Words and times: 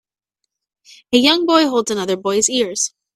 A 1.13 1.17
young 1.19 1.45
boy 1.45 1.67
holds 1.67 1.91
another 1.91 2.17
boy 2.17 2.39
's 2.41 2.49
ears. 2.49 2.95